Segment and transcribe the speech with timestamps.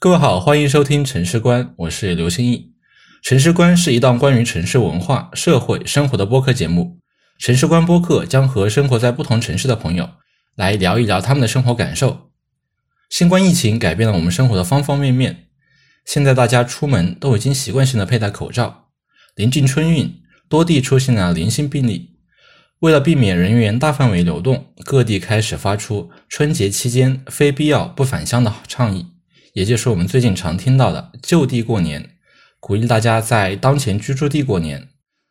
[0.00, 2.70] 各位好，欢迎收听城市观，我是刘新义。
[3.20, 7.00] 城市观是一档关于城市文化、社会生活的播客节目。
[7.40, 10.10] 城市观播客将和生活在不同城市的朋友
[10.54, 12.30] 来聊一聊他们的生活感受。
[13.10, 15.48] 新冠疫情改变了我们生活的方方面面，
[16.04, 18.90] 现在大家出门都已经习惯性的佩戴口罩。
[19.34, 22.10] 临近春运，多地出现了零星病例。
[22.78, 29.06] 为了避免人员大范围流动，各地开始发出春节期间非必要不返乡的倡议。
[29.58, 32.10] 也就是我们最近常听到的就地过年，
[32.60, 34.86] 鼓励大家在当前居住地过年。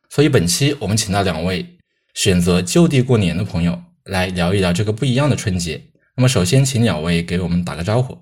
[0.09, 1.77] 所以本期我们请到两位
[2.13, 5.81] 选择就地过年的朋友来聊一聊这个不一样的春节。
[6.17, 8.17] 那么首先请两位给我们打个招呼。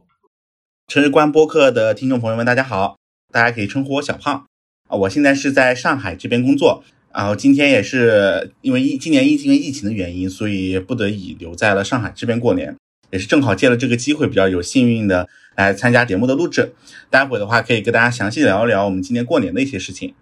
[0.88, 3.00] 城市观播客的听众朋友们，大家好，
[3.34, 4.46] 大家可以称呼我小胖
[4.88, 4.96] 啊。
[4.96, 12.76] 我现在是在上海这边工作，然后今天也是因为疫今年疫情疫情的原因，所以不得已留在了上海这边过年。
[13.16, 16.74] 也是正好借了这个机会，比较有幸运的来参加节目的录制。
[17.10, 20.14] 待会的话，可以跟大家详细聊一聊我们今年过年的一些事情。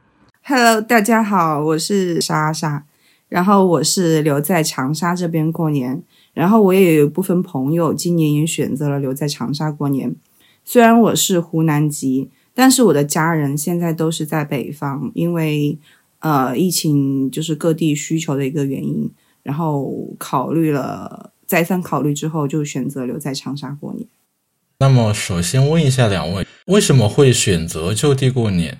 [0.43, 2.83] Hello，大家好，我是莎莎，
[3.29, 6.03] 然后我是留在长沙这边过年，
[6.35, 10.15] 然后我也有部分朋友今年也选择了留在长沙过年。
[10.63, 15.79] 虽然我是湖南籍，但是我的家人现在都是在北方，因为
[16.19, 19.09] 呃疫情就是各地需求的一个原因，
[19.41, 21.31] 然后考虑了。
[21.53, 24.07] 再三考虑之后，就选择留在长沙过年。
[24.79, 28.79] 那么，首先问一下两位，为什么会选择就地过年？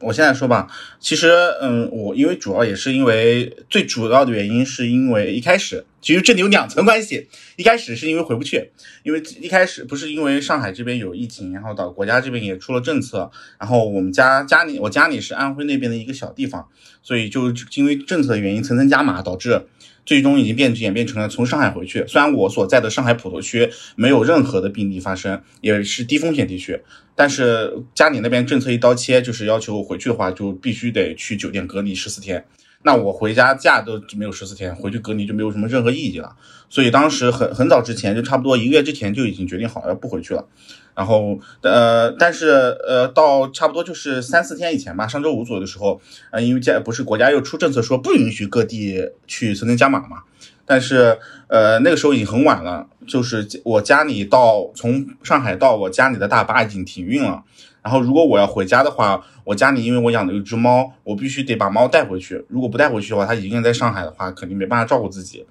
[0.00, 7.28] 我现在说吧，其实，嗯，我因为主要也是因为最主要的原因，是因为一开始其实这里有两层关系。
[7.56, 8.70] 一开始是因为回不去，
[9.02, 16.68] 因为一开始不是因为上海这边有疫情，然后到国家这边也出了政策，然后我们家家里我家里是安徽那边的一个小地方，
[17.02, 19.66] 所以就因为政策的原因层层加码，导致。
[20.08, 22.02] 最终已经变演变成了从上海回去。
[22.08, 26.80] 虽然我所在的上海普陀区没有任何的病例发生，也是低风险地区，
[27.14, 32.46] 但是家里那边政策一刀切，就是要求我回去的话，就必须得去酒店隔离十四天。
[32.84, 36.36] 那我回家假都没有十四天，回去隔离就没有什么任何意义了。
[36.70, 40.48] 所以当时很很早之前，就差不多一个月之前就已经决定好要不回去了。
[40.98, 42.48] 然后，呃，但是，
[42.84, 46.00] 呃，到差不多就是三四天以前吧，上周五左右的时候，
[46.32, 50.24] 呃，因为家不是国家又出政策说不允许各地去层层加码嘛，
[50.66, 51.16] 但是，
[51.46, 57.44] 呃，那个时候已经很晚了，就是我家里到从上海到我家里的大巴已经停运了。
[57.80, 62.44] 然后，如果我要回家的话，我家里因为我养了一只猫，我必须得把猫带回去。
[62.48, 65.46] 如果不带回去的话，它一个人在上海的话，肯定没办法照顾自己。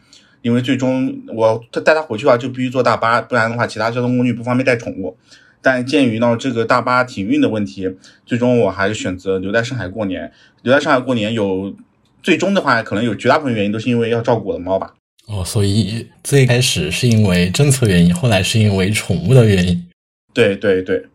[0.47, 5.17] 因为最终我带它回去的话，就必须坐大巴，不然的话，其他交通工具不方便带宠物。
[5.61, 7.93] 但鉴于呢这个大巴停运的问题，
[8.25, 10.31] 最终我还是选择留在上海过年。
[10.61, 11.75] 留在上海过年有
[12.23, 14.93] 最终的话，可能有绝大部分原因都是因为要照顾我的猫吧。
[15.27, 19.85] 哦，所以最开始是因为政策原因，后来是因为宠物的原因。
[20.33, 21.07] 对对对，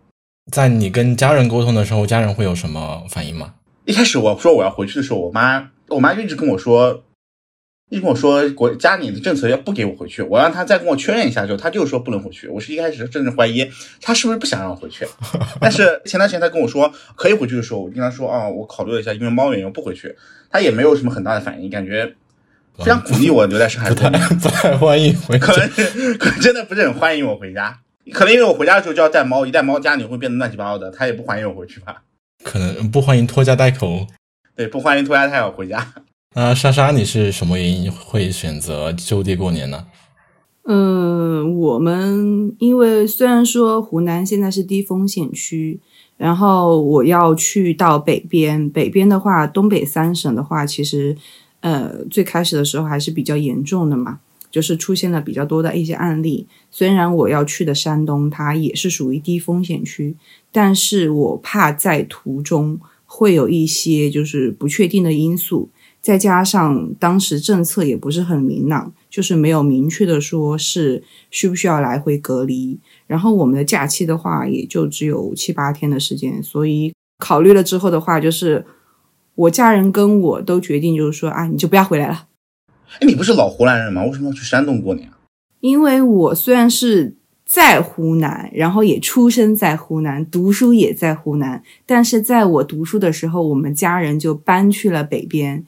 [0.53, 3.54] 在你跟家人沟通的时候，家人会有什么反应吗？
[3.87, 7.03] 一开始我说我要回去的时候，我妈我妈一直跟我说。
[7.93, 12.49] 一跟我说国家里的政策要不给我回去，我让他再跟我确认一下之后，他就说不能回去。
[12.49, 13.71] 我是一开始甚至怀疑
[14.01, 15.07] 他是不是不想让我回去。
[15.61, 20.17] 但是前段时间他跟我说可以回去的时候，我跟他说啊，我考虑了一下，因为猫原因不回去。
[20.51, 22.15] 他也没有什么很大的反应，感觉
[22.79, 23.91] 非常鼓励我留在上海。
[23.91, 25.69] 不太不太欢迎回，可能
[26.17, 27.79] 可能真的不是很欢迎我回家。
[28.11, 32.03] 可能因为我回家的时候就要带猫，一带猫家里会变得乱七八糟的，他也不欢迎我回去吧？
[32.43, 34.07] 可能不欢迎拖家带口。
[34.57, 35.93] 对，不欢迎拖家带口回家。
[36.34, 39.87] 那莎莎，你是什么原因会选择就地过年呢？
[40.65, 45.78] 嗯，我们因为虽然说湖南现在是低风险区，
[46.16, 51.15] 然后我要去到北边，北边的话，东北三省的话，其实
[51.60, 54.20] 呃最开始的时候还是比较严重的嘛，
[54.50, 56.47] 就是出现了比较多的一些案例。
[56.70, 60.16] 虽然我要去的山东，它也是属于低风险区，
[60.50, 65.69] 但是我怕在途中会有一些就是不确定的因素。
[66.03, 72.81] 再加上当时政策也不是很明朗，就是没有明确的说是需不需要来回隔离。
[73.07, 78.67] 然后我们的假期的话，也就只有七八天的时间，所以考虑了之后的话，就是
[79.37, 82.26] 我家人跟我都决定，就是说啊，你就不要回来了。
[82.99, 84.05] 哎，你不是老湖南人吗？
[84.05, 85.17] 为什么要去山东过年啊？
[85.61, 87.15] 因为我虽然是
[87.47, 95.65] 在湖南，然后也出生在湖南，读书也在湖南，但是在我读书的时候，我们家人就搬去了北边。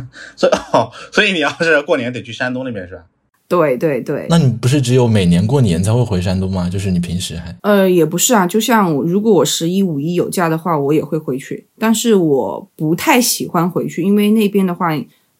[0.36, 3.02] 所以哦，所以你要是过年得去山东那边是吧？
[3.48, 4.26] 对对对。
[4.30, 6.70] 那你不是只有每年过年才会回山东吗？
[6.70, 7.54] 就是你平时还……
[7.62, 8.46] 呃，也不是啊。
[8.46, 11.66] 就像如果我十一、五一有假的话，我也会回去。
[11.78, 14.88] 但是我不太喜欢回去，因为那边的话，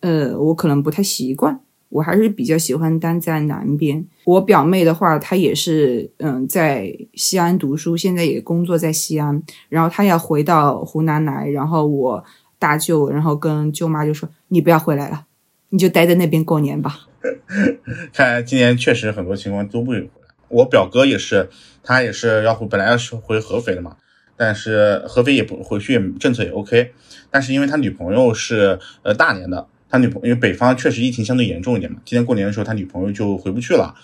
[0.00, 1.60] 呃，我可能不太习惯。
[1.88, 4.02] 我还是比较喜欢待在南边。
[4.24, 12.24] 我表妹的话，她也是嗯在西安读书，现在也工作在西安，然后她要回到湖南来，然后我
[12.62, 15.26] 大舅，然后跟舅妈就说：“你不要回来了，
[15.70, 17.08] 你就待在那边过年吧。
[18.14, 20.28] ”看来今年确实很多情况都不会回来。
[20.46, 21.50] 我表哥也是，
[21.82, 23.96] 他也是要回，本来要是回合肥的嘛，
[24.36, 26.92] 但是合肥也不回去，政策也 OK。
[27.30, 33.94] 但是因为他女朋友是呃大连的，他女朋友因为北方确实疫情相对严重一点嘛，今年过年的时候他女朋友就回不去了，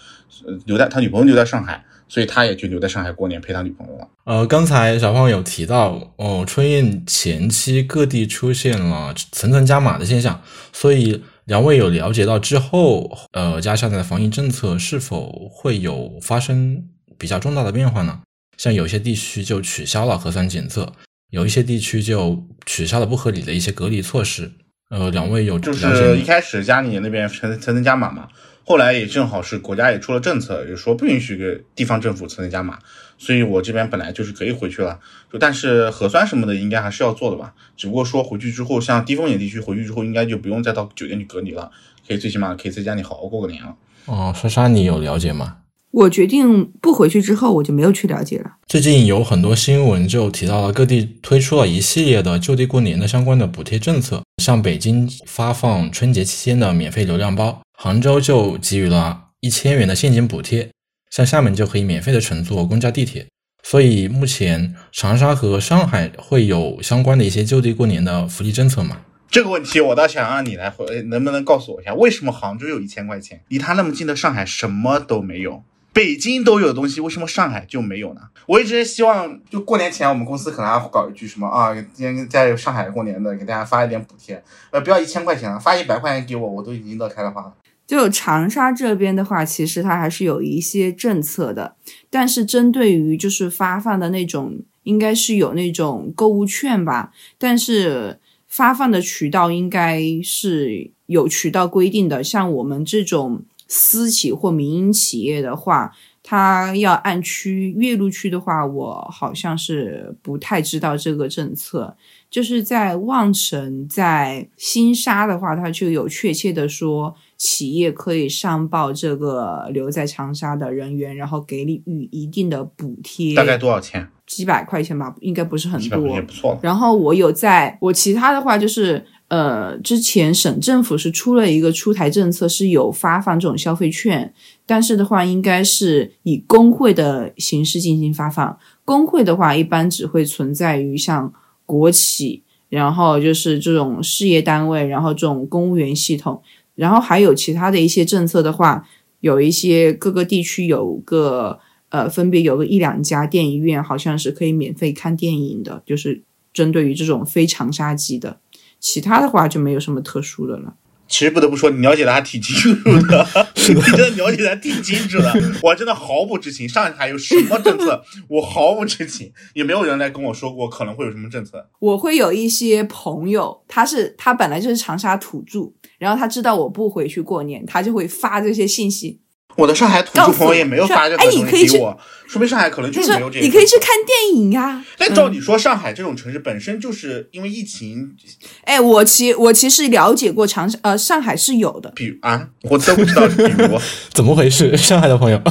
[0.66, 4.08] 留在他女朋友留在上海，所以他也就留在上海过年陪他女朋友了。
[4.25, 16.84] 呃，刚才小胖有提到，哦，春运前期各地出现了层层加码的现象，所以两位有了解到之后，呃，家下的防疫政策是否会有发生
[17.19, 18.20] 比较重大的变化呢？
[18.56, 20.93] 像有些地区就取消了核酸检测。
[21.31, 24.50] 有一些地区就取消了不合理的一些隔离措施。
[24.88, 28.26] 呃，两位有就是一开始家里那边层层层加码嘛，
[28.69, 32.79] 后来也正好是国家也出了政策，也说不允许给地方政府层层加码，
[33.17, 35.00] 所以我这边本来就是可以回去了。
[35.32, 41.70] 就但是核酸什么的应该还是要做的吧，只不过说回去之后，像低风险地区回去之后，应该就不用再到酒店去隔离了，
[42.06, 43.75] 可以最起码可以在家里好好过个年了。
[44.05, 45.56] 哦，莎莎，你有了解吗？
[45.91, 48.56] 我决定不回去之后，我就没有去了解了。
[48.67, 60.69] 最近有很多新闻就提到了各地推出了一系列的就地过年的相关的补贴政策，像北京发放春节期间的免费流量包，杭州就给予了一千元的现金补贴，
[61.12, 63.25] 像厦门就可以免费的乘坐公交地铁。
[63.62, 69.02] 所以目前长沙和上海会有相关的一些就地过年的福利政策吗？
[69.30, 75.62] 这个问题我倒想让你来回，能不能告诉我一下，为什么杭州有一千块钱，离他那么近的上海什么都没有？
[75.92, 78.22] 北京都有的东西，为什么上海就没有呢？
[78.46, 84.42] 我一直希望，就过年前我们公司可能还搞一句什么啊，今天在上海过年的，给大家发一点补贴，
[84.72, 87.54] 呃，不要一千块钱了，发一百块钱给我，我都已经乐开了花。
[87.88, 91.75] 就长沙这边的话，其实它还是有一些政策的，
[92.08, 103.43] 但是针对于就是发放的那种，应该是有那种购物券吧，但是发放的渠道应该是有渠道规定的，像我们这种。
[103.70, 105.93] 私企或民营企业的话，
[106.23, 111.94] 它要按区，岳麓区的话，我好像是不太知道这个政策。
[112.31, 123.35] 就是在望城、在新沙的话，它就有确切的说，企业可以上报这个留在长沙的人员，然后给予一定的补贴。
[123.35, 124.06] 大概多少钱？
[124.26, 126.06] 几百块钱吧，应该不是很多。
[126.08, 126.58] 也不错。
[126.61, 129.06] 然后我有在我其他的话就是。
[129.29, 134.32] 呃，之前省政府是出了一个出台政策，是有发放这种消费券，
[134.64, 138.58] 但是的话，应该是以工会的形式进行发放。
[138.87, 141.31] 工会的话，一般只会存在于像
[141.67, 146.40] 国企，然后就是这种事业单位，然后这种公务员系统，
[146.78, 148.88] 然后还有其他的一些政策的话，
[149.19, 151.58] 有一些各个地区有个
[151.88, 156.22] 呃，分别有个一两家电影院，好像是可以免费看电影的，就是
[156.52, 158.38] 针对于这种非长沙籍的。
[158.78, 160.76] 其他的话就没有什么特殊的了。
[161.08, 163.26] 其实不得不说，你了解的还挺清楚的，
[163.69, 165.32] 你真的了解的挺清楚的。
[165.62, 171.69] 我真的毫不知情，上海有什么政策， 我毫不知情，也没有人来跟我说过可能会有什么政策。
[171.78, 179.20] 我会有一些朋友，他是他本来就是长沙土著，然后他知道我不回去过年，他就会发这些信息。
[179.58, 183.44] 我的上海土著朋友也没有发这个东西给我，说明上海可能就是没有这个。
[183.44, 184.85] 你可以去看电影呀。
[184.97, 188.14] 但照你说，上海这种城市本身就是因为疫情。
[188.62, 191.90] 哎，我其我其实了解过长呃上海是有的。
[191.97, 193.76] 比如啊，我都不知道比如
[194.14, 194.76] 怎么回事。
[194.76, 195.42] 上海的朋友，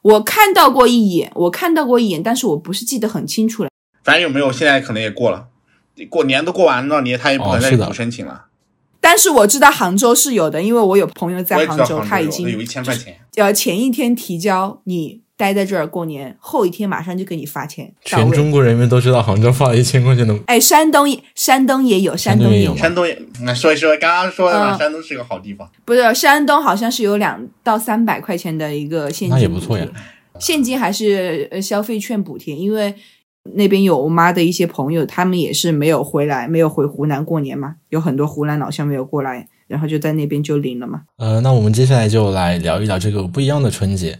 [0.00, 3.68] 我看到过一眼，我看到过一眼，但是我不是记得很清楚了。
[4.02, 5.48] 反正有没有，现在可能也过了，
[6.08, 8.46] 过年都过完了，你他也不可能再补申请了。
[9.06, 13.16] 但是我知道杭州是有的，因为我有朋友在杭州，他已经有一千块钱。
[13.36, 17.94] 呃，前一天提交，你待在这儿过年，后一天马上就给你发钱。
[18.04, 20.36] 全中国人民都知道杭州发了一千块钱的。
[20.46, 23.16] 哎，山东也，山东也有，山东也有，山东也。
[23.42, 25.70] 那说一说，刚刚说的嘛，山东是个好地方。
[25.84, 29.86] 不是，山东好像是有两到三百块钱的一个现金，那也不错呀。
[30.40, 32.92] 现金还是呃消费券补贴，因为。
[33.54, 41.02] 那边有我妈的一些朋友，他们也是没有回来，没有回湖南过年嘛，有很多湖南老乡没有过来，然后就在那边就领了嘛。
[41.18, 44.18] 呃，那我们接下来就来聊一聊这个不一样的春节。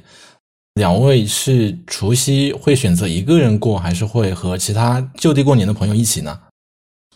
[0.75, 6.41] 两位是除夕会选择一个人过，还是会和其他就地过年的朋友一起呢？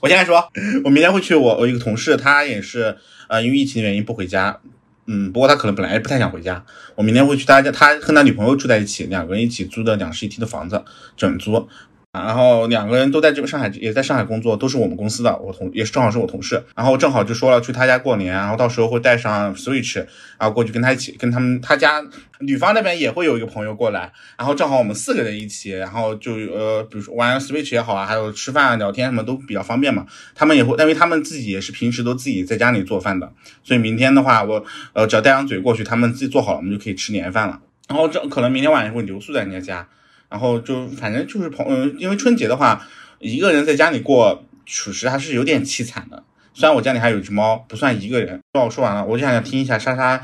[0.01, 0.49] 我先来说，
[0.85, 2.97] 我明天会去我我一个同事，他也是
[3.29, 4.59] 呃因为疫情的原因不回家，
[5.07, 6.65] 嗯，不过他可能本来不太想回家。
[6.95, 10.83] 我明天会去他家，他和他女朋友住在一起，两个人一起租的两室一厅的房子，
[11.15, 11.69] 整租。
[12.13, 16.61] 然后两个人都在这个上海，也在上海工作，都是我们公司的，我同也是正好是我同事。
[16.75, 19.99] 然后正好就说了去他家过年，然后到时候会带上 Switch，
[20.37, 22.03] 然后过去跟他一起，跟他们他家
[22.41, 30.05] 女方那边也会有一个朋友过来，然后正好我们四个人一起，然后就呃，比如说玩 Switch 也好啊，还有吃饭啊聊天什么都比较方便嘛。
[30.35, 34.65] 他们也会，因为他们自己也是平时都自己在家里做饭的，所以明天的话，我
[34.95, 37.61] 呃只要带张嘴过去，他们自己做好了，我们就可以吃年夜饭了。
[37.89, 39.89] 然后这可能明天晚上会留宿在人家家。
[40.31, 42.87] 然后就反正就是朋，嗯，因为春节的话，
[43.19, 46.23] 一个人在家里过，属实还是有点凄惨的。
[46.55, 48.41] 虽然我家里还有只猫，不算一个人。
[48.55, 50.23] 那我说完了，我就想听一下莎莎，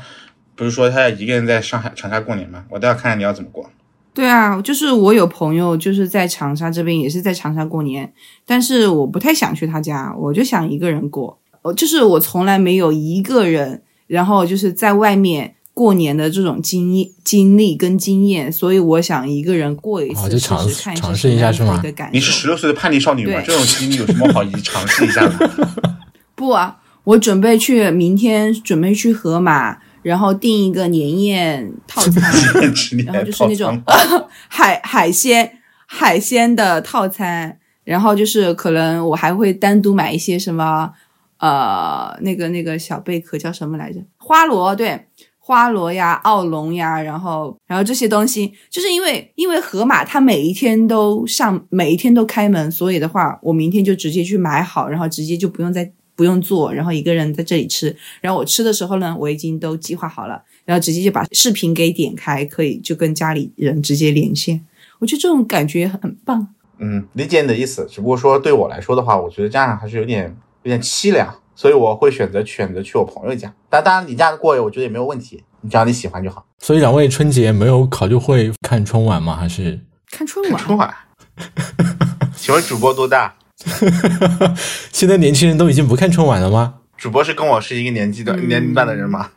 [0.55, 2.65] 不是说她要一个人在上海长沙过年吗？
[2.69, 3.69] 我倒要看看你要怎么过。
[4.13, 8.13] 对啊，就是我有朋友就是在长沙这边，也是在长沙过年，
[8.45, 11.37] 但是我不太想去他家，我就想一个人过。
[11.63, 15.55] 哦就是我从来没有一个人，然后就是在外面。
[15.77, 21.79] 过年的这种经验、经历跟经验，所以我想一个人过一次，就尝试尝试一下是吗？
[22.11, 23.39] 你是十六岁的叛逆少女吗？
[23.45, 25.69] 这种经历有什么好一尝试一下的？
[26.33, 32.23] 不啊，我准备去明天准备去河马，然后订一个年宴套餐，
[33.05, 33.79] 然后就是那种
[34.49, 40.91] 海海鲜海鲜的套餐，然后就是可能我还会单独买一些什么
[41.37, 43.99] 呃那个那个小贝壳叫什么来着？
[44.17, 45.05] 花螺对。
[45.47, 57.95] 花螺呀，奥龙呀，然后，然后这些东西，就是因为因为盒马它每一天都上，每一天都开门，所以的话，我明天就直接去买好，然后直接就不用再不用做，然后一个人在这里吃。
[58.19, 64.65] 然后我吃的时候呢，我已经都计划好了，然后直接就把视频给点开，可以就跟家里人直接连线。
[64.99, 66.49] 我觉得这种感觉很棒。
[66.79, 71.33] 嗯，理解你的意思，只不过说对我来说的话，我觉得这样还是有点有点凄凉。
[71.57, 76.45] 所以我会选择选择去我朋友家，但当然你家过我觉得也没有问题，你只要你喜欢就好。
[76.59, 79.35] 所以两位春节没有考虑会看春晚吗？
[79.35, 79.79] 还是
[80.11, 80.63] 看春晚？
[80.63, 80.93] 春晚？
[82.37, 83.33] 请问主播多大？
[84.93, 86.75] 现在年轻人都已经不看春晚了吗？
[86.95, 89.31] 主播是跟我是一个年纪的年龄段的人吗？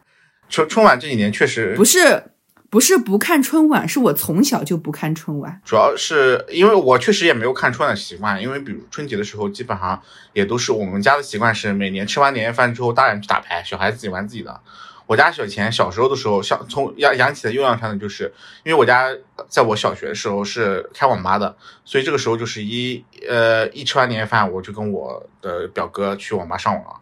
[0.51, 2.25] 春春晚这几年确实不是。
[2.71, 5.61] 不是不看春晚，是我从小就不看春晚。
[5.65, 10.01] 主要是因为我确实也没有看春晚的习惯，因为比如春节的时候，基本上
[10.33, 14.61] 也都是我们家的习惯是每年吃完年夜饭之后，大人去打牌，小孩自己玩自己的。
[15.07, 19.09] 我家小钱小时候的时候，小从养养起的幼养上的，就是因为我家
[19.49, 27.01] 在我小学的时候是开网吧的，所以这个时候就是一呃一吃完年夜饭，我就跟我的表哥去网吧上网。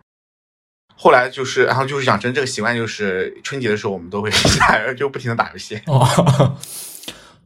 [1.00, 4.28] 后来就是，然后就是养成这个习惯，就是春节的时候我们都会
[4.96, 5.80] 就不停的打游戏。
[5.86, 6.56] 哦，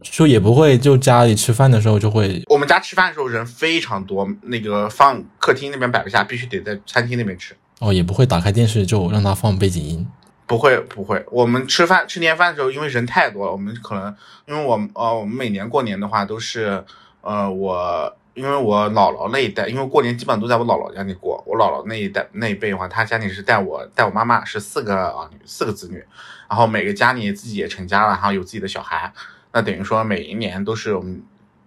[0.00, 2.42] 就也不会，就家里吃饭的时候就会。
[2.49, 7.54] 我们家吃饭的时候人非常多，那个放客厅那边摆不下，必须得在餐厅那边吃。
[7.80, 10.09] 哦，也不会打开电视就让它放背景音。
[10.47, 14.16] 不会不会，我们吃饭吃年饭的时候，因为人太多了，我们可能
[14.47, 16.82] 因为我呃我们每年过年的话都是
[17.21, 18.16] 呃我。
[18.35, 21.43] 因为我姥姥那一代，因为过年基本上都在我姥姥家里过。
[21.47, 26.03] 我姥姥那一代那一辈的话，她家里是带我带我妈妈是四个啊四个子女，
[26.49, 29.12] 然后每个家里自己也成家了，然后有自己的小孩。
[29.53, 31.23] 那等于说每一年都是我们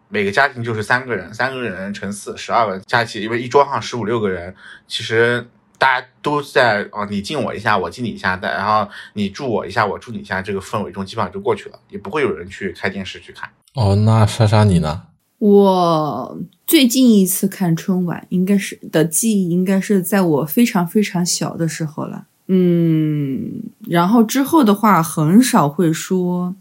[0.10, 4.56] 每个家庭就是三个人，三个人乘四十二个人加起，因为一桌上十五六个人，
[4.88, 13.48] 其实大家都在啊你敬我一下，我敬你一下，然后你祝我一下，我祝你一下，这个氛围中基本上就过去了，也不会有人去开电视去看。
[13.76, 15.04] 哦，那莎莎你呢？
[15.38, 22.26] 我最近一次看春晚，应该是的记忆，应该是在我非常非常小的时候了。
[22.48, 26.56] 嗯，然后之后的话，很少会说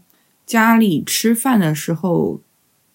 [0.45, 2.39] 家里吃饭的时候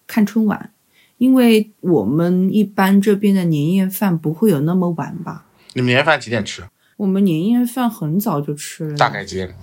[0.07, 0.71] 看春晚，
[1.17, 5.45] 因为我们一般这边的年夜饭不会有那么晚吧？
[5.73, 6.63] 你们年夜饭几点吃？
[6.95, 9.53] 我们年夜饭很早就吃了，大概几点？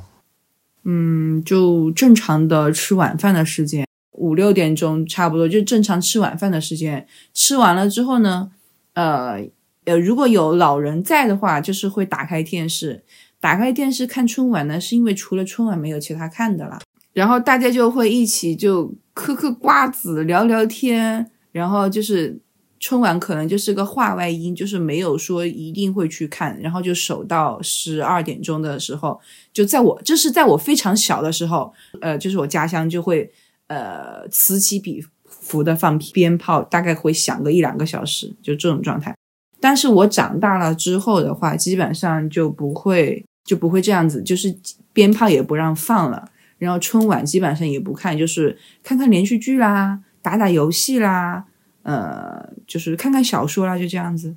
[0.84, 3.87] 嗯，就正常的吃晚饭的时间。
[4.18, 8.50] 五六点钟差不多就正常吃晚饭的时间，吃完了之后呢，
[8.94, 9.40] 呃
[9.84, 13.04] 呃，如果有老人在的话，就是会打开电视，
[13.40, 16.80] 打开电视看春晚呢，是因为除了春晚没有其他看的了，
[17.12, 22.38] 然后大家就会一起就嗑嗑瓜子聊聊天，然后就是
[22.78, 29.18] 春晚可能就是个话外音，就是没有说一定会去看，然后就守到十二点钟的时候，
[29.52, 31.72] 就在我这是在我非常小的时候，
[32.02, 33.30] 呃，就是我家乡就会。
[33.68, 39.14] 呃，此起彼伏的放鞭炮，大概会响个一两个小时，就这种状态。
[39.60, 44.56] 但是我长大了之后的话，基本上就不会就不会这样子，就是
[44.92, 51.44] 鞭炮也不让放了，然后春晚基本上也不看，就是看看连续剧啦，打打游戏啦，
[51.82, 54.34] 呃，就是看看小说啦，就这样子。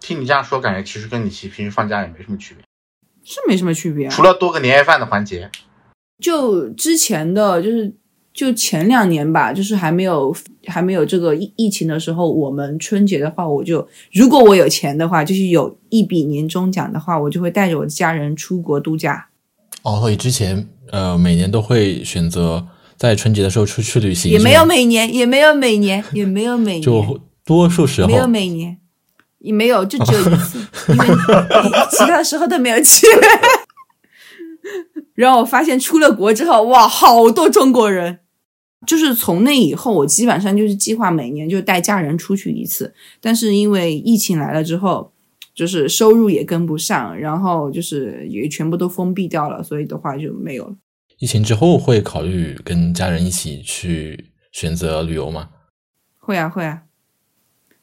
[0.00, 2.64] 听你这样说，感觉其实跟你其平时放假也没什么区别，
[3.22, 5.48] 是没什么区别，除了多个年夜饭的环节。
[6.18, 7.94] 就之前的就是。
[8.34, 10.34] 就前两年吧，就是还没有
[10.66, 19.28] 还没有这个疫疫情的时候，我们春节的话，我就如果我有钱的话，就是有一笔年终奖的话，我就会带着我的家人出国度假。
[19.82, 28.78] 哦，所以之前呃每年都会选择在春节的时候出去旅行，也没有每年，也没有每年，也没有每年，就多数时候没有每年，
[29.40, 30.58] 也没有，就只有一次，
[30.88, 31.06] 因为
[31.90, 33.06] 其他时候都没有去。
[35.14, 38.20] 然后我发现出了国之后，哇，好多中国人。
[38.86, 42.92] 就是从那以后，我基本上就是计划每年就带家人出去一次。
[43.20, 45.12] 但是因为疫情来了之后，
[45.54, 50.76] 就是收入也跟不上，然后就是也全部都封闭掉了，所以的话就没有了。
[51.18, 55.50] 疫情之后会考虑跟家人一起去选择旅游吗？
[56.18, 56.82] 会啊会啊，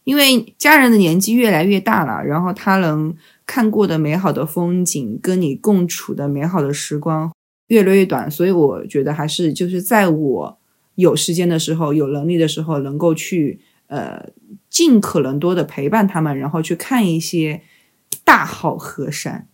[0.04, 3.16] 因为家人的年纪越来越大了，然后他能
[3.46, 7.32] 看过的美好的风景，跟你共处的美好的时光
[7.68, 10.59] 越来越短，所以我觉得还是就是在我
[11.00, 14.30] 有时间的时候、有能力的时候，能够去呃
[14.70, 17.62] 尽可能多的陪伴他们，然后去看一些
[18.26, 19.48] 大好河山。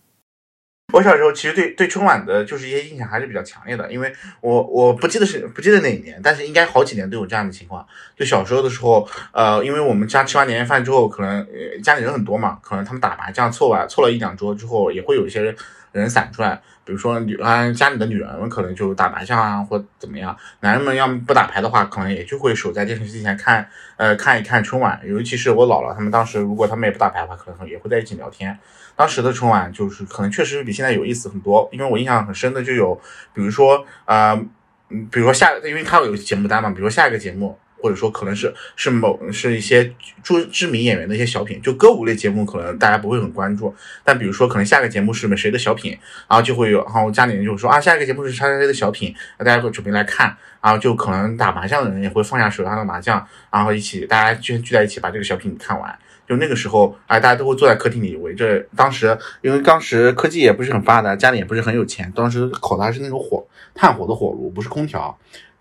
[0.92, 7.84] 我小时候其实对对春晚的就是一些印象还是比较强烈的，因为我我不记得是不记得哪一年，但是应该好几年都有这样的情况。
[8.16, 15.54] 就小时候的时候，呃，因为我们家吃完年夜饭之后，可能呃家里人很多嘛，可能他们打麻将凑完凑了一两桌之后，也会有一些人
[15.98, 28.58] 人散出来，比如说女啊家里的女人们可能就打麻将啊或怎么样，男人们要么不打牌的话，可能也就会守在电视机前看呃看一看春晚，尤其是我姥姥他们当时如果他们也不打牌的话，可能也会在一起聊天。
[28.94, 32.98] 当时的春晚就是可能确实比现在有意思很多，因为我印象很深的就有，
[33.34, 34.32] 比如说呃，
[34.88, 39.92] 嗯，比如说下，因为他有节目单嘛，比如说下一个节目，或者说可能是是某是一些
[40.22, 45.92] 著知名演员的一些小品，就歌舞类节目可能大家不会很关注，但比如说可能下个节目是谁的小品，
[46.28, 55.98] 然后就会有，然后家里人就说啊，下一个节目是叉叉谁的小品，大家都准备来看，然后就可能打麻将的人也会放下手上的麻将，然后一起大家聚聚在一起把这个小品看完。
[56.28, 58.60] 就那个时候，哎，大家都会坐在客厅里围着。
[58.74, 65.16] 当时，因为当时科技也不是很发达，家里也不是很有钱，当时烤的还是那种火炭火的火炉，不是空调。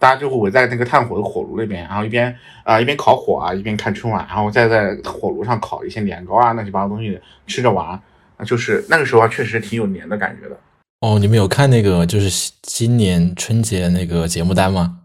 [0.06, 2.32] 大家就会围在那个炭火的火炉那边，然后一边
[2.64, 8.00] 啊、呃、一边烤火啊，一边看春晚，然后再在火炉上烤一些年糕啊，乱七八糟东西吃着玩。
[8.46, 10.56] 就是那个时候啊，确实挺有年的感觉的。
[11.02, 15.00] 哦，你们有看那个就是今年春节那个节目单吗？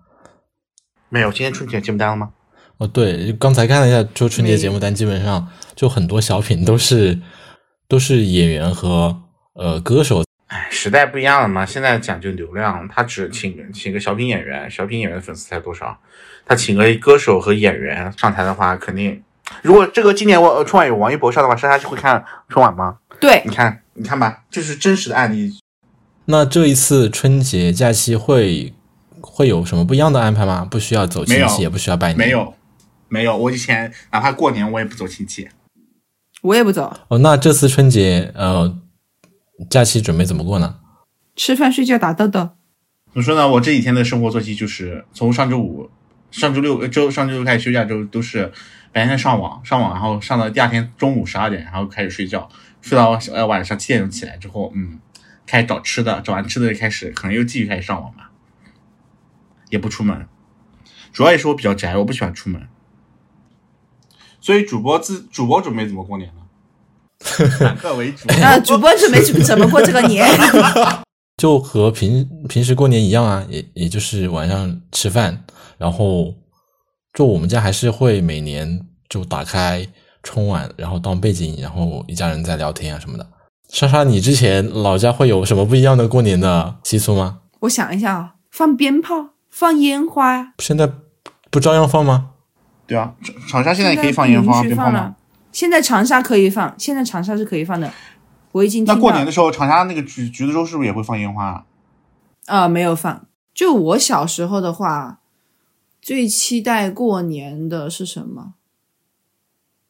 [1.08, 2.32] 没有，今年春节节目单了吗？
[2.76, 7.18] 哦，对，刚才看了一下，就春节节目单，基本上就很多小品都是
[7.88, 9.16] 都是演员和
[9.54, 10.22] 呃歌手。
[10.50, 15.96] 哎，时代不一样了嘛，现在讲究流量，他只请请个小品演员，小品演员的粉丝才多少？
[16.44, 19.22] 他请个歌手和演员上台的话，肯定。
[19.62, 22.98] 如果这个今年我春晚有王一博上的话，莎莎会看春晚吗？
[23.20, 25.54] 对，你看，你看吧，就是真实的案例。
[26.24, 28.74] 那这一次春节假期会
[29.20, 30.66] 会有什么不一样的安排吗？
[30.68, 32.54] 不需要走亲戚，也不需要拜年，没有。
[33.08, 35.48] 没有，我以前哪怕过年我也不走亲戚，
[36.42, 36.96] 我也不走。
[37.08, 38.76] 哦，那这次春节呃
[39.68, 40.80] 假期准备怎么过呢？
[41.36, 42.50] 吃饭、睡觉、打豆豆。
[43.12, 43.48] 怎么说呢？
[43.48, 45.90] 我这几天的生活作息就是从上周五、
[46.30, 48.52] 上周六、周上周六开始休假之后，都是
[48.92, 52.48] 白天上网，上网，然后上到第二天中午十二点，然后开始睡觉，
[52.80, 54.98] 睡到呃晚上七点钟起来之后，嗯，
[55.46, 58.30] 开始找吃的，找完吃的就开始，可能又继续开始上网吧，
[59.70, 60.26] 也不出门，
[61.12, 62.68] 主要也是我比较宅，我不喜欢出门。
[64.40, 66.42] 所以主播自主播准备怎么过年呢？
[67.20, 68.58] 反客为主 啊！
[68.58, 70.26] 主播准备怎么过这个年？
[71.36, 75.44] 就和平平时过年一样啊，也也就是晚上吃饭，
[75.78, 76.34] 然后
[77.14, 79.86] 就我们家还是会每年就打开
[80.22, 83.26] 春晚，然后当背景，然后一家人在聊天啊什么的。
[83.70, 87.38] 莎莎，你之前老家会有什么不一样的过年的习俗吗？
[87.60, 90.52] 我想一下啊，放鞭炮，放烟花呀。
[90.58, 90.90] 现在
[91.50, 92.30] 不照样放吗？
[92.86, 93.14] 对啊，
[93.48, 95.14] 长沙现在也可以放烟花、鞭炮吗？
[95.52, 97.92] 现在长沙可以放，现在长沙是可以放的。
[98.52, 101.66] 我已经那过年的时候，长沙那个橘橘子洲是不是也会放烟花啊？
[102.46, 103.26] 啊、呃，没有放。
[103.54, 105.20] 就我小时候的话，
[106.00, 108.54] 最期待过年的是什么？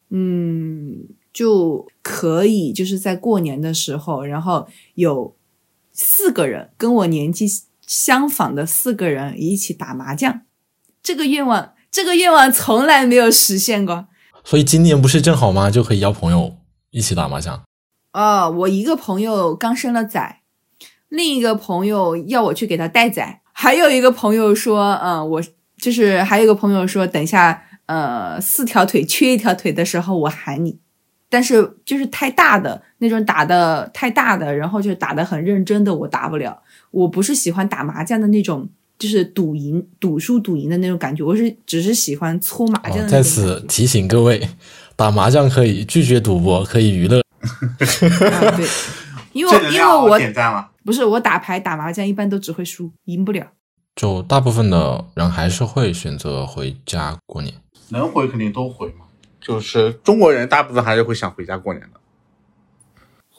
[0.09, 5.35] 嗯，就可以就是在过年的时候，然后有
[5.91, 7.47] 四个人跟我年纪
[7.87, 10.41] 相仿的四个人一起打麻将。
[11.01, 14.07] 这个愿望，这个愿望从来没有实现过。
[14.43, 15.69] 所以今年不是正好吗？
[15.69, 16.55] 就可以邀朋友
[16.89, 17.61] 一起打麻将。
[18.13, 20.41] 哦，我一个朋友刚生了崽，
[21.07, 25.41] 另一个朋友要我去给他带崽，还有一个朋友说，嗯，我
[25.77, 30.79] 就是还有一个朋友说，等一下，呃，四条腿缺一条腿的时候我喊你。
[31.29, 36.61] 但是就是太大的那种打的太大的，然后就打的很认真的，我打不了。
[36.91, 38.67] 我不是喜欢打麻将的那种
[39.01, 41.23] 就是赌赢、赌输、赌赢的那种感觉。
[41.23, 44.47] 我是只是喜欢搓麻将的哦在此提醒各位，
[44.95, 47.17] 打麻将可以，拒绝赌博可以娱乐。
[47.41, 48.67] 啊，对，
[49.33, 50.69] 因为因为我点赞了。
[50.85, 53.47] 不是我打牌打麻将一般都只会输，赢不了。
[53.95, 57.55] 就大部分的人还是会选择回家过年。
[57.89, 59.05] 能回肯定都回嘛，
[59.41, 61.99] 就是中国人大部分还是会想回家过年的。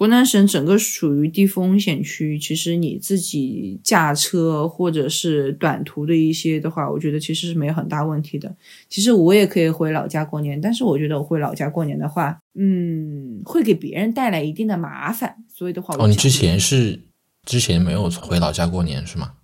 [0.03, 8.53] 湖南省整个属于低风险区，其实你自己驾车或者是短途的一些的话，我觉得其实是没有很大问题的。
[8.89, 16.99] 其实我也可以回老家过年，但是我觉得我回老家过年的话，嗯，会给别人带来一定的麻烦，所以的话我哦，你之前是
[17.47, 19.35] 之前没有回老家过年是吗？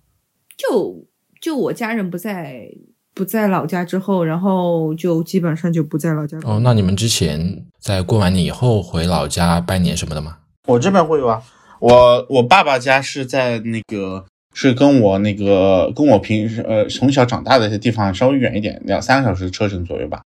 [0.57, 1.07] 就
[1.39, 2.69] 就我家人不在
[3.13, 10.39] 不在老家之后，然后就基本上就不在老家哦，那你们之前在过完年以后回老家拜年什么的吗？
[10.69, 11.41] 我这边会有啊，
[11.79, 20.21] 我我爸爸家是在那个是跟我那个跟我平时呃从小长大的一些地方稍微远一点，两三个小时车程左右吧。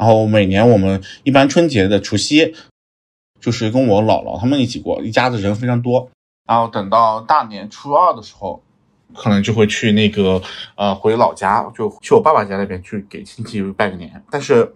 [0.00, 2.54] 然后每年我们一般春节的除夕，
[3.38, 6.08] 就是跟我姥姥他们一起过，一家子人非常多。
[6.48, 8.62] 然后等到大年初二的时候，
[9.14, 10.40] 可能就会去那个
[10.74, 14.24] 呃回老家，就去我爸爸家那边去给亲戚拜个年。
[14.30, 14.74] 但是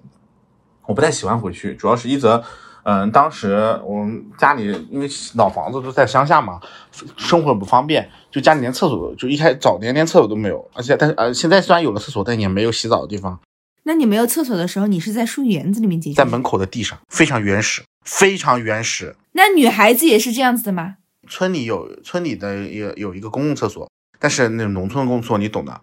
[0.85, 2.45] 我不太喜欢回去，主要是一则。
[2.89, 3.53] 嗯，当时
[3.85, 6.61] 我们家里因为老房子都在乡下嘛，
[7.17, 13.41] 生活不方便，就家里连厕所就一开早年连厕所都没有，而且但是呃现在虽然有了厕所，但也没有洗澡的地方，
[13.83, 16.15] 那你没有厕所的时候，你是在树园子里面解决？
[16.15, 19.17] 在门口的地上，非常原始，非常原始。
[19.33, 20.99] 那女孩子也是这样子的吗？
[21.29, 25.81] 村里有村里的有有一个公共厕所，但是那种农村公共厕所你懂的，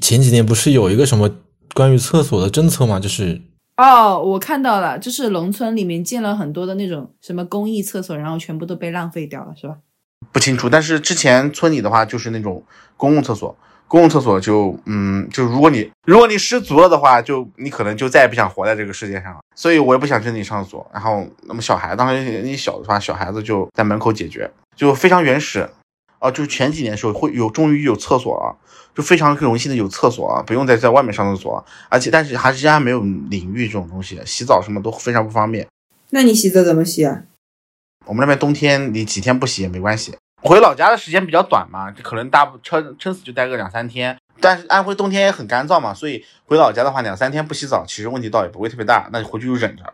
[0.00, 1.30] 前几年不是有一个什么
[1.74, 2.98] 关于厕所的政策吗？
[2.98, 3.40] 就是
[3.80, 9.78] 哦，我看到了，就是农村里面建了很多的那种什么公益厕所，然后全部都被浪费掉了，是吧？
[10.30, 10.68] 不清楚。
[10.68, 12.62] 但是之前村里的话就是那种
[12.98, 13.56] 公共厕所，
[13.88, 19.40] 公共厕所就嗯，就如果你如果你失足了的话，就你可能就再也不想活在这个世界上了。
[19.56, 20.86] 所以我也不想去那里上厕所。
[20.92, 25.66] 然后那么小孩当时你小的话，小孩子就在门口解决，就非常原始。
[26.20, 28.56] 哦、就是前几年的时候会有终于有厕所了，
[28.94, 31.64] 就非常荣幸的有厕所啊，不用再在外面上厕所了。
[31.88, 35.66] 而且但是还是依然没有淋浴这种东西，洗澡什么都非常不方便。
[36.10, 37.22] 那你洗澡怎么洗啊？
[38.06, 40.14] 我们那边冬天你几天不洗也没关系。
[40.42, 44.16] 回老家的时间比较短嘛，可能大不撑撑死就待个两三天。
[44.40, 49.08] 但是安徽冬天也很干燥嘛，所以回老家的话两三天不洗澡，其实问题倒也不会特别大。
[49.12, 49.92] 那你回去就忍着，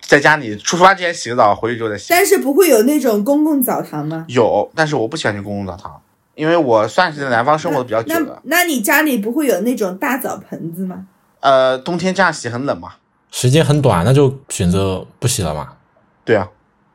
[0.00, 2.06] 在家里出发之前洗个澡，回去之后再洗。
[2.10, 4.24] 但是不会有那种公共澡堂吗？
[4.28, 6.00] 有，但是我不喜欢去公共澡堂，
[6.34, 8.42] 因为我算是在南方生活的比较久那的。
[8.44, 11.06] 那你家里不会有那种大澡盆子吗？
[11.40, 12.94] 呃，冬天这样洗很冷嘛。
[13.30, 15.74] 时间很短，那就选择不洗了嘛。
[16.24, 16.48] 对啊，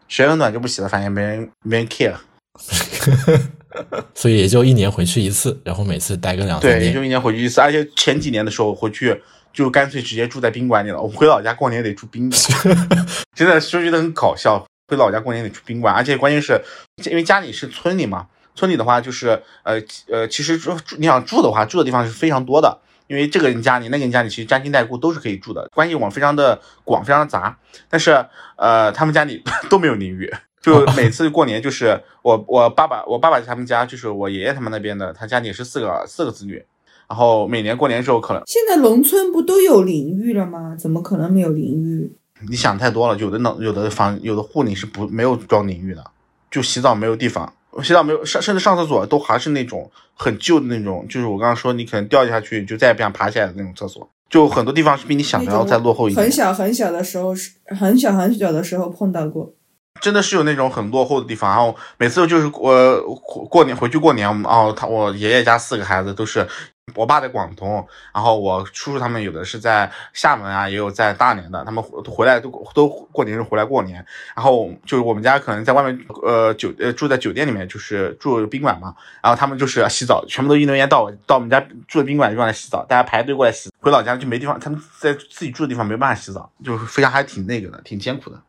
[0.07, 2.15] 时间很短就不洗了，反正没人没人 care。
[4.15, 7.03] 所以也就一年回去一次，然后每次待个两三对，也就。
[7.03, 11.01] 一年回去一次，而且前几年的时候回去就干脆直接住在宾馆里了。
[11.01, 12.77] 我回老家过年得住宾馆，
[13.35, 14.65] 真的说觉得很搞笑。
[14.87, 16.61] 回老家过年得住宾馆，而且关键是
[17.09, 22.79] 因为家里是村里嘛，村里的话就是呃呃，其实住住你想住的话，住的地方是非常多的。
[23.07, 27.57] 因为这个人家里那个人家里其实沾亲带故都是可以住的，关系网非常的广，非常的杂。
[27.89, 36.63] 但是呃，他们家里 都没有淋浴，就每次过年就是我我爸爸我爸爸他们家就是我爷爷他们那边的，他家里是四个四个子女，
[37.09, 40.75] 然后每年过年的时候可能现在农村不都有淋浴了吗？
[40.77, 42.15] 怎么可能没有淋浴？
[42.47, 46.03] 你想太多了，有的能有的房有的户里是不没有装淋浴的，
[46.49, 47.51] 就洗澡没有地方，
[47.83, 56.31] 洗澡没有上甚至上厕所都还是那种很旧的那种，就是我刚刚说你可能掉下去就再也不想爬起来的那种厕所，就很多地方是比你想的要再落后一点很。
[56.31, 59.53] 小很小的时候是很小很小的时候碰到过。
[59.99, 63.01] 真的是有那种很落后的地方，然后每次就是我
[63.49, 66.47] 过年回去过年，然后他我爷爷家四个孩子都是，
[66.95, 74.03] 我爸在广东，然后我叔叔他们有的是在厦门啊，也有在大连的，他们回来都都过年是回来过年，
[74.35, 88.41] 然后就是我们家可能在外面呃酒呃住在酒店里面，就是住宾馆嘛，然后他们就是洗澡，全部都一溜烟到到我们家住的宾馆地方来洗澡，大家排队过来洗，回老家就没地方，他们在自己住的地方没办法洗澡，就是非常还挺那个的，挺艰苦的。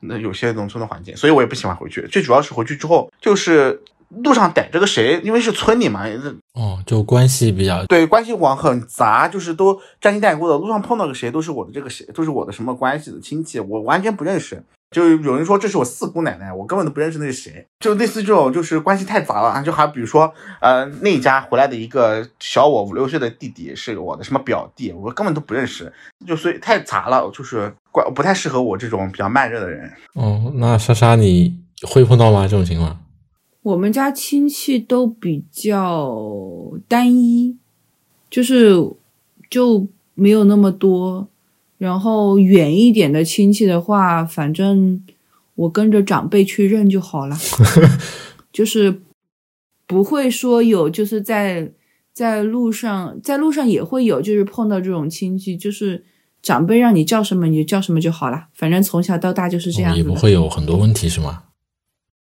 [0.00, 2.06] 那有些农村的环境，所以我也不喜欢回去。
[2.08, 3.82] 最主要是回去之后，就是
[4.22, 6.04] 路上逮着个谁，因为是村里嘛，
[6.54, 10.56] 哦，就关系比较对关系网很杂，就是都沾亲带故的。
[10.56, 14.62] 路上碰到个谁，都是我的这个谁，都是我的什么关系的亲戚，我完全不认识。
[14.90, 17.66] 就有人说这是我四姑奶奶，我根本都不认识那是谁。
[17.78, 19.62] 就类似这种，就是关系太杂了。
[19.62, 20.32] 就还比如说，
[20.62, 25.92] 呃，那家回来的一个小我五六岁的弟弟是我的什么表弟，我根本都不认识。
[26.26, 29.90] 就所以太杂了，就是怪不太适合我这种比较慢热的人。
[30.14, 30.52] 哦。
[30.56, 32.46] 那莎莎，你会碰到吗？
[32.46, 33.00] 这种情况？
[33.62, 36.16] 我们家亲戚都比较
[36.86, 37.56] 单一，
[38.30, 38.74] 就是
[39.50, 41.28] 就没有那么多。
[41.76, 45.00] 然后远一点的亲戚的话，反正
[45.54, 47.36] 我跟着长辈去认就好了，
[48.52, 49.02] 就是
[49.86, 51.70] 不会说有就是在
[52.12, 56.04] 在路上，在路上也会有，就是碰到这种亲戚，就是
[56.42, 59.98] 长辈让你叫什么你就叫什么就好了，反正从小到大就是这样子。
[59.98, 61.44] 也不会有很多问题是吗？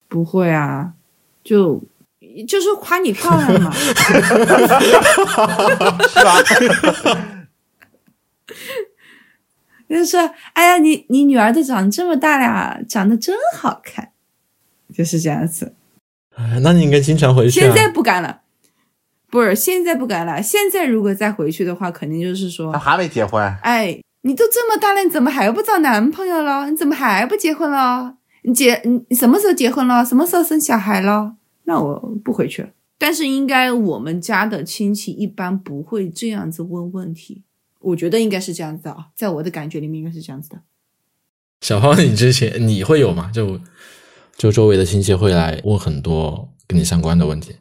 [0.07, 0.93] 不会啊，
[1.43, 1.83] 就
[2.47, 3.93] 就是夸你漂亮嘛，是
[6.23, 6.37] 吧？
[9.89, 14.11] 就是说，哎呀，你你女儿都长这么大了，长得真好看，
[14.93, 15.75] 就是这样子。
[16.35, 17.63] 哎，那你应该经常回去啊。
[17.63, 18.41] 现在不敢了，
[19.29, 20.41] 不是现在不敢了。
[20.41, 26.69] 现在如果再回去的话，肯定就是说他，还没结婚，哎，你都这么大了，你怎么还不找男朋友了？
[26.69, 28.17] 你怎么还不结婚了？
[28.43, 30.03] 你结你你什么时候结婚了？
[30.03, 31.35] 什么时候生小孩了？
[31.65, 32.69] 那我不回去了。
[32.97, 37.43] 但是应该我们家的亲戚一般不会这样子问问题，
[37.79, 40.61] 我觉得应该是这样子的啊，在我的感觉里面应该是这样子的。
[41.59, 43.29] 小芳，你之前你会有吗？
[43.33, 43.59] 就
[44.37, 47.57] 就周围的亲戚会来问很多跟你相关的问题。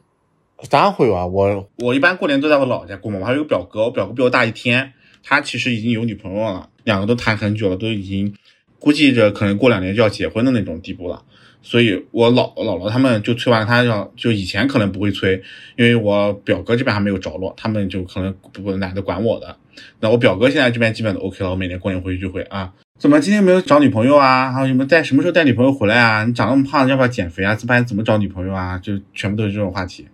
[0.69, 1.25] 当然会有啊。
[1.25, 3.19] 我我一般过年都在我姥姥家过嘛。
[3.19, 8.33] 我还有个表哥，我表哥比我大一天，他其实已经有女朋友了，两个都谈很久了，都已经
[8.77, 11.23] 估计着可能过两年就要结婚的那种地步了。
[11.65, 15.41] 所以我姥姥姥他们就催完他要，就以前可能不会催，
[15.77, 19.55] 因为我表哥这边还没有着落，他们就可能不懒得管我的。
[20.01, 24.51] 那我表哥现在这边基本都 OK 了，我每年过年回去就会啊，怎么今天没有找女朋友啊？
[24.51, 26.25] 还有什么带什么时候带女朋友回来啊？
[26.25, 27.55] 你长那么胖，要不要减肥啊？
[27.55, 28.77] 这班怎么找女朋友啊？
[28.79, 30.05] 就全部都是这种话题。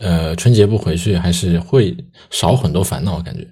[0.00, 1.96] 呃，春节不回去还是会
[2.28, 3.46] 少很多烦恼，感觉。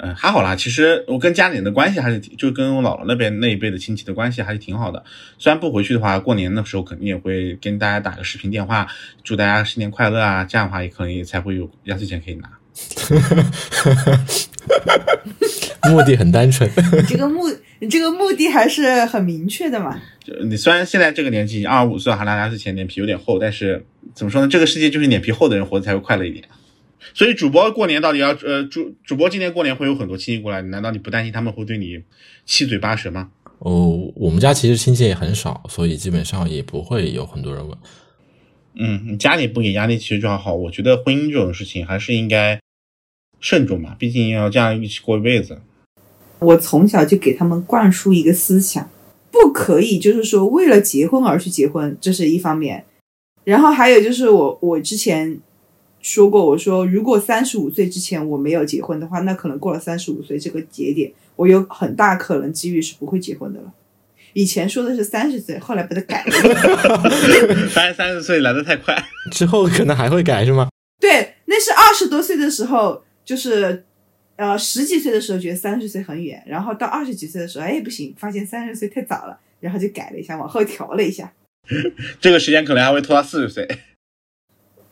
[0.00, 0.54] 嗯，还好啦。
[0.54, 5.02] 其实我跟家里人的关系还是挺，就跟我姥姥那边那一辈的亲戚的关系还是挺好的。
[5.38, 8.86] 虽然不回去的话，过年的时候肯定也会跟大家打个视频电话，
[9.24, 10.44] 祝大家新年快乐啊。
[10.44, 12.48] 这样的话也可以才会有压岁钱可以拿。
[15.90, 16.70] 目的很单纯。
[16.92, 17.48] 你这个目，
[17.80, 20.00] 你这个目的还是很明确的嘛。
[20.22, 23.84] 就你虽然现在这个年纪二十五岁还拿压岁钱，脸皮有点厚，但是
[24.14, 24.48] 怎么说呢？
[24.48, 26.44] 这个世界就是脸皮厚的人活得才会快乐一点。
[27.14, 32.02] 所以主播过年到底要呃主主播今年过年会有很多亲戚过来，难道你不担心他们会对你
[32.44, 33.30] 七嘴八舌吗？
[33.58, 37.76] 哦，我们家其实亲戚也很少，所以基本上也不会有很多人问。
[38.80, 40.54] 嗯，你家里不给压力其实就还好。
[40.54, 42.60] 我觉得婚姻这种事情还是应该
[43.40, 45.60] 慎重嘛，毕竟要这样一起过一辈子。
[46.38, 48.88] 我从小就给他们灌输一个思想，
[49.32, 52.84] 不可以就是说为了结婚而去结婚，这是一方面。
[53.42, 55.40] 然后还有就是我我之前
[56.00, 63.72] 说过，我说如果三十五岁之前我没有结婚的话，那可能过了三十五岁这个节点，我有很大可能几率是不会结婚的了。
[64.34, 66.30] 以前说的是三十岁，后来把它改了。
[67.70, 68.96] 发现三十岁来的太快。
[69.32, 70.68] 之后可能还会改是吗？
[71.00, 73.84] 对，那是二十多岁的时候，就是
[74.36, 81.32] 呃十几岁的时候觉得三十岁很远，然后到二十几岁的时候，哎不行，发现三十岁太早了，然后就改了一下，往后调了一下。
[82.20, 83.66] 这个时间可能还会拖到四十岁。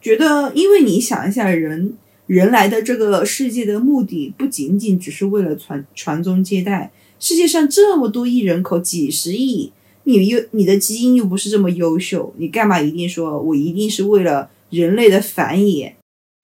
[0.00, 1.94] 觉得，因为你想一下，人
[2.26, 6.90] 人来的这个世界的目的，不仅仅只是为了传传宗接代。
[7.18, 9.72] 世界上这么多亿人口，几十亿，
[10.04, 15.92] 你又你的基因又不是这么优秀，你干嘛一定说我一定是为了人类的繁衍？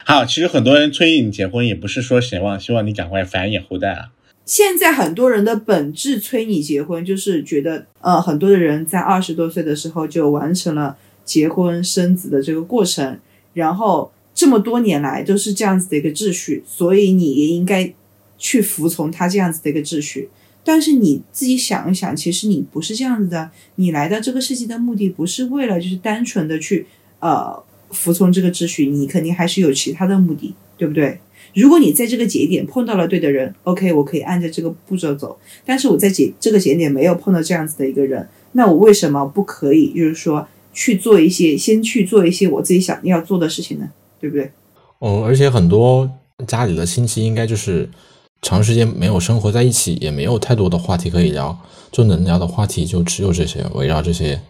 [0.04, 4.10] 好，其实很多人催你结婚，也不是说希望希望你赶快繁衍后代啊。
[4.44, 13.20] 现在很多人的本质催你结婚，就是觉得，呃，很多的人在二十多岁的时候就完成了结婚生子的这个过程，
[13.54, 17.92] 然后这么多年来都是这样子的一个秩序，所以你也应该
[18.38, 20.28] 去服从他这样子的一个秩序。
[20.64, 26.86] 但是你自己想一想，其实你不是这样子的，你来到这个世界的目的不是为了就是单纯的去
[27.18, 27.60] 呃
[27.90, 31.18] 服从这个秩序，你肯定还是有其他的目的，对不对？
[31.54, 35.36] 如果你在这个节点碰到了对的人，OK，我可以按照这个步骤走。
[35.66, 43.90] 但是我在节这个节点没有碰到这样子的一个人，那我为什么不可以就是说去做一些，先去做一些我自己想要做的事情呢？
[44.20, 44.50] 对不对？
[45.00, 46.10] 嗯，而且很多
[46.46, 47.88] 家里的亲戚应该就是
[48.40, 51.58] 长时间没有生活在一起，也没有太多的话题可以聊，
[51.90, 54.40] 就能聊的话题就只有这些，围绕这些，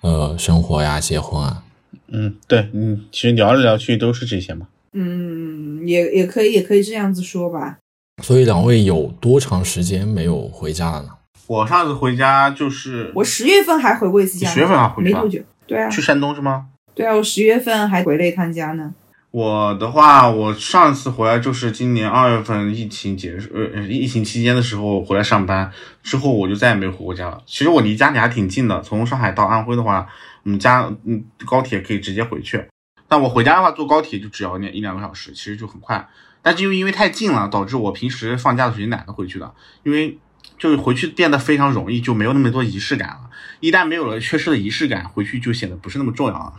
[0.00, 1.62] 呃，生活呀、结婚啊。
[2.08, 4.68] 嗯，对，嗯，其实聊来聊去都是这些嘛。
[4.92, 7.78] 嗯，也也可以，也可以这样子说吧。
[8.22, 11.08] 所以两位有多长时间没有回家了呢？
[11.46, 15.40] 我上次回家就是我十月份还回过一次家呢，十月份还回去啊没多久。
[15.68, 16.66] 对啊，去山东是吗？
[16.94, 18.92] 对啊，我十月份还回了一趟家呢。
[19.30, 25.70] 我的话，我上次回来就是今年二月份疫情结束，呃，疫情期间的时候回来上班，
[26.02, 27.42] 之后我就再也没有回过家了。
[27.44, 30.08] 其实我离家里还挺近的，从上海到安徽的话，
[30.44, 32.64] 我们家嗯高铁可以直接回去。
[33.06, 36.08] 但我回家的话，坐高铁就只要那一两个小时，其实就很快。
[36.40, 39.52] 但就因为太近了，导致我平时放假的时候懒得回去的，
[39.82, 40.18] 因为
[40.58, 43.30] 就是回去变得非常容易，就没有那么多仪式感了。
[43.60, 46.52] 一旦没有了，缺失的仪式感，回去就显得不是那么重要了。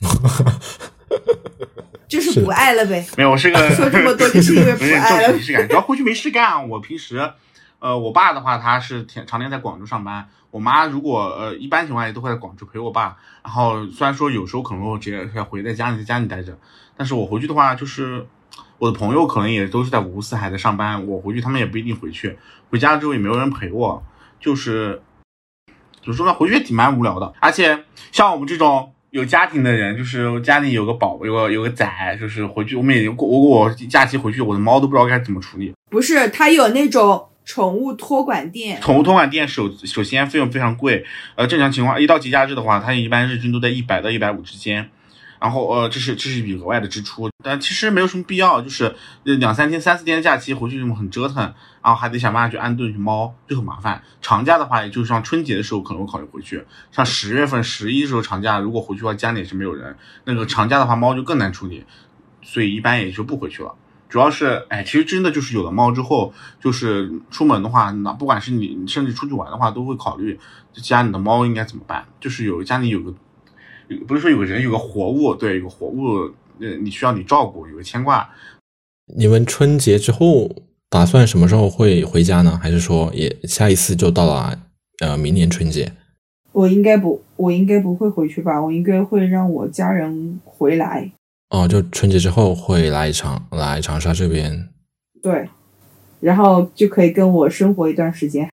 [2.08, 3.04] 就是不爱了呗。
[3.16, 6.68] 没有，我是个 说这么多就是因为 不爱了就是仪式感，主要回去没事干。
[6.68, 7.32] 我平时，
[7.78, 13.16] 呃，我爸的话他是天常年在广州上班，我妈如果呃一般情况下都会在广州陪我爸。
[13.42, 16.58] 然后虽然说有时候可能会直接要回在家里，在家里待着，
[16.96, 18.26] 但是我回去的话就是。
[18.78, 22.36] 我的朋友可能也都是在五湖四海在上班，我回去他们也不一定回去，
[22.70, 24.02] 回家了之后也没有人陪我，
[24.38, 25.00] 就是
[26.00, 27.32] 怎么说呢，回去也挺蛮无聊的。
[27.40, 35.72] 而且像我们这种有家庭的人，就是家里有个宝，有个有个崽，就是回去我们也过我我假期回去，我的猫都不知道该怎么处理。
[35.90, 44.90] 不是，他有那种宠物托管店，宠物托管店首首先费用非常贵，呃，正常情况一到节假日的话，它一般日均都在一百到一百五之间。
[45.40, 48.94] 然后呃，这是这是一笔额外的支出，但其实没有什么必要，就是
[49.24, 51.42] 两三天、三四天的假期回去这种很折腾，
[51.82, 54.02] 然后还得想办法去安顿去猫，就很麻烦。
[54.20, 61.84] 长假的话，也就是像春节的时候可能会考虑回去，像十月份、十一时候长假，如果回去的话，家里也是没有人，那个长假的话，猫就更难处理，
[62.42, 63.74] 所以一般也就不回去了。
[64.08, 70.38] 主要是，哎，其实真的就是有了猫之后，就是出门的话，那不管是你，甚至出去玩的话，都会考虑
[70.72, 72.06] 家里的猫应该怎么办。
[72.20, 73.12] 就是有家里有个，
[74.06, 78.28] 不是说有个人有个活物，对，有个活物，呃，你需要你照顾，有个牵挂。
[79.14, 80.50] 你们春节之后
[80.88, 82.58] 打算什么时候会回家呢？
[82.62, 84.58] 还是说也下一次就到了
[85.00, 85.92] 呃明年春节？
[86.52, 88.60] 我应该不，我应该不会回去吧？
[88.60, 91.12] 我应该会让我家人回来。
[91.50, 94.68] 哦，就春节之后会来长来长沙这边。
[95.22, 95.48] 对，
[96.18, 98.48] 然后就可以跟我生活一段时间。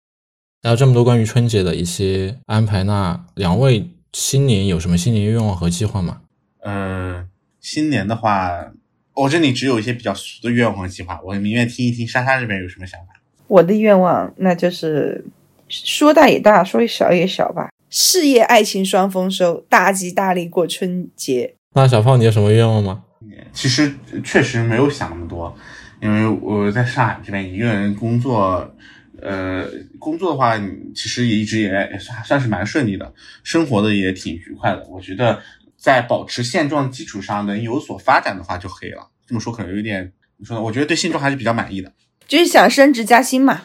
[0.61, 6.21] 还有这么多关于春节的一些安排，那两位新年有什么新年愿望和计划吗？
[6.61, 7.27] 呃，
[7.59, 8.71] 新年的话，
[9.15, 13.07] 我这里只有一些比较俗的愿望和计划，我宁愿听一听莎莎这边有什么想法。
[13.47, 15.25] 我的愿望那就是
[15.67, 21.55] 说大也大，说小也小吧，事业爱情双丰收，大吉大利过春节。
[21.73, 23.03] 那小胖，你有什么愿望吗？
[23.51, 25.55] 其实确实没有想那么多，
[26.01, 28.75] 因为我在上海这边一个人工作，
[29.23, 29.65] 呃，
[29.97, 30.57] 工作的话，
[30.93, 34.85] 其实也一直也也算算是蛮顺利的，生活的也挺愉快的。
[34.89, 35.39] 我觉得
[35.77, 39.07] 在保持现状基础上能有所发展的话就可以了。
[39.25, 40.61] 这么说可能有点，你说呢？
[40.61, 41.91] 我觉得对现状还是比较满意的。
[42.27, 43.63] 就是想升职加薪嘛。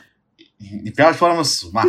[0.58, 1.82] 你你不要说那么俗嘛。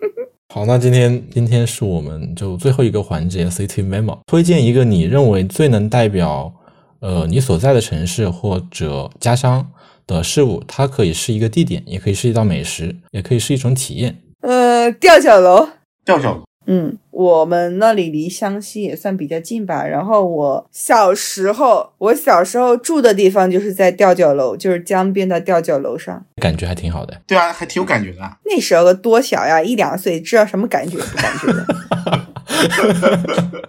[0.52, 6.54] 好，那今天今天是我们就最后一个环节，City Memo，推荐一个你认为最能代表
[7.00, 9.68] 呃你所在的城市或者家乡
[10.06, 14.18] 的事物，它可以是一个地点，也可以是一道美食，也可以是一种体验。
[14.40, 15.68] 呃，吊脚楼。
[16.04, 16.42] 吊脚楼。
[16.66, 19.86] 嗯，我们那里离湘西也算比较近吧。
[19.86, 27.20] 然后我小时候，我小时候住的地方就是在吊脚楼，就是江边的吊脚楼上，感觉还挺好的。
[27.26, 28.38] 对啊，还挺有感觉的。
[28.46, 31.66] 那时候多小呀，一两岁，知道什么感觉不感觉的？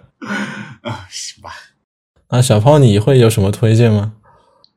[0.80, 1.50] 啊，行吧。
[2.30, 4.14] 那小胖，你会有什么推荐吗？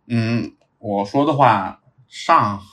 [0.09, 2.63] 嗯，我说的话，上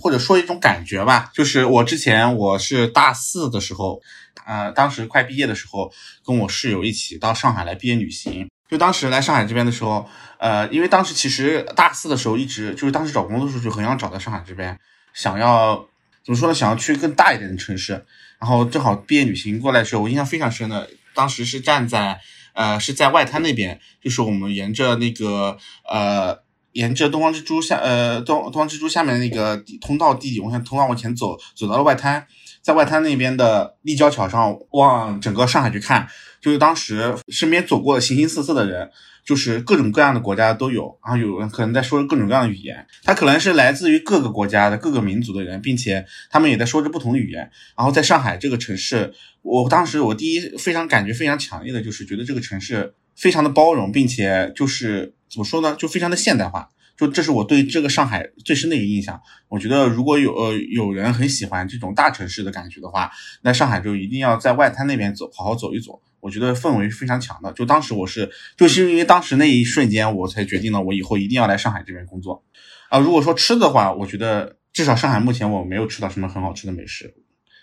[0.00, 4.00] 或者说一种感觉吧，就是我之前我是大四的时候。
[4.44, 5.90] 呃，当时快毕业的时候，
[6.24, 8.48] 跟我室友一起到上海来毕业旅行。
[8.70, 14.78] 就当时来上海这边的时候，呃，因为当时其实大四的时候，一直就是当时找工作的时候就很想找到上海这边，
[15.12, 15.84] 想要
[16.24, 16.54] 怎么说呢？
[16.54, 18.06] 想要去更大一点的城市。
[18.38, 22.20] 然后正好毕业旅行过来的时候，我印象非常深的，当时是站在
[22.52, 25.58] 呃是在外滩那边，就是我们沿着那个
[25.90, 26.38] 呃
[26.76, 32.26] 沿着东方之珠下呃东东方之珠下面那个通道地底往下通道往前走，走到了外滩。
[32.62, 36.08] 在外滩那边的立交桥上，往整个上海去看，
[36.40, 38.90] 就是当时身边走过的形形色色的人，
[39.24, 47.48] 就是各种各样的国家都有，然后有人可能在说着各种各样的语言，他可能是来自于各个国家的各个民族的人，并且他们也在说着不同的语言。
[47.76, 56.68] 然后在上海这个城市，我当时我第一非常感觉非常强烈的就是觉得这个城市非常的包容，并且就是怎么说呢，就非常的现代化。
[56.96, 59.20] 就这是我对这个上海最深的一个印象。
[59.48, 63.10] 我觉得如果有呃有人很喜欢这种大城市的感觉的话，
[63.42, 66.00] 那上海就一定要在外滩那边走，好好走一走。
[66.20, 67.52] 我觉得氛围非常强的。
[67.52, 72.42] 就当时我是就是因为当时那一瞬间，我才决定了我以后一定要来上海这边工作。
[72.88, 77.14] 啊，如果说吃的话，我觉得至少上海目前我没有吃到什么很好吃的美食。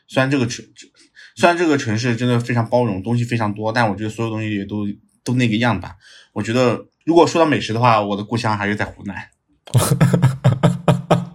[0.08, 0.64] 虽然这个城
[1.36, 4.86] 虽然这个城市真的非常包容，东西非常多，但我觉得所有东西也都
[5.24, 5.96] 都那个样吧。
[6.34, 9.30] 我觉得如果说到美食的话，我的故乡还是在湖南。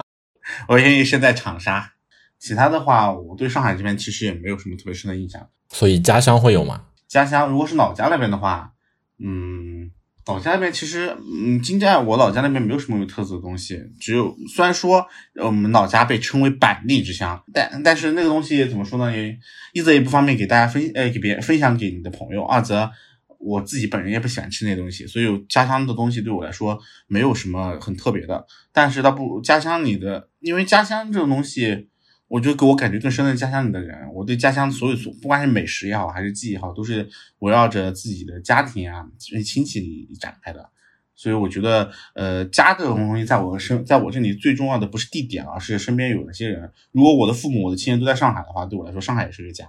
[0.68, 1.92] 我愿意身在长沙，
[2.38, 5.48] 其他的话，我对上海这边其实也没有什么特别深的印象。
[5.70, 6.84] 所以家乡会有吗？
[7.06, 8.72] 家乡如果是老家那边的话，
[9.18, 9.90] 嗯，
[10.26, 15.06] 老家那边其实，嗯，金寨我老家那边没有什么有特色的东西，只有虽然说
[15.36, 19.14] 我们老家被称为板栗之乡，但但是那个东西怎么说呢？
[19.14, 19.38] 也
[19.72, 22.90] 一则也不方便给大家分，呃，给别人分享给你的朋友；二则
[23.38, 28.46] 我自己本人也不喜欢吃那东西，所以家乡的东西对我来说没有什么很特别的。
[28.72, 31.88] 但是它不家乡里的，因为家乡这种东西。
[32.30, 37.08] 我觉得给我感觉更深的家乡里的人，我对家乡所有所，不管是美食也好，还是记忆也好，都是
[37.38, 39.08] 围绕着自己的家庭啊、
[39.42, 40.68] 亲戚展开的。
[41.16, 46.70] 所以我觉得，呃，家这种东西，在我身，在我这里最重要的不是地点，而是身边有哪些人。
[46.92, 49.64] 如果我的父母、我的亲人都在上海的话，对我来说，上海也是个家。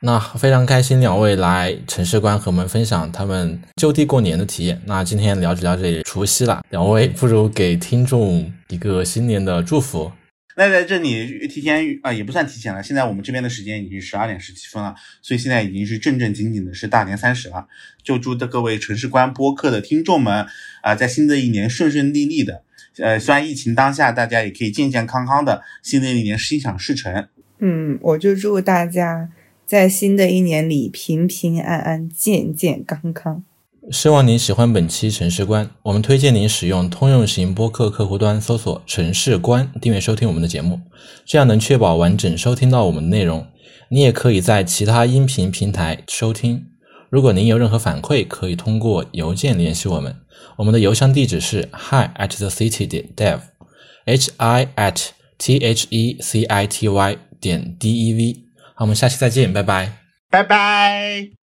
[0.00, 4.80] 那非常开心，两位来城市观和我们分享他们就地过年的体验。
[4.84, 10.12] 那今天聊着聊着也除夕了，两位不如给听众一个新年的祝福。
[10.58, 12.82] 那在这里提前啊，也不算提前了。
[12.82, 17.66] 现在我们这边的时间已经十二点十七分了，所以现在已经是正正经经的是大年三十了。
[18.02, 20.46] 就祝的各位城市观播客的听众们
[20.82, 22.62] 啊，在新的一年顺顺利利的。
[22.98, 27.28] 呃，虽然疫情当下，大家也可以健健康康的，新的一年心想事成。
[27.58, 29.28] 嗯，我就祝大家
[29.66, 33.42] 在新的一年里平平安安、健健康康。
[33.90, 40.80] 希望您喜欢本期城市观，我们推荐您使用通用型播客客户端搜索“城市观”订阅收听我们的节目，
[41.24, 43.44] 这样能确保完整收听到我们的内容。
[43.88, 46.66] 你也可以在其他音频平台收听。
[47.10, 50.14] 如果您有任何反馈，可以通过邮件联系我们，
[50.58, 57.16] 我们的邮箱地址是 hi at the city 点 dev，h i at t h e c i t y
[57.40, 58.45] 点 d e v。
[58.78, 59.90] 好，我们下期再见，拜拜，
[60.28, 61.45] 拜拜。